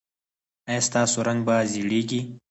[0.69, 2.19] ایا ستاسو رنګ به زیړیږي؟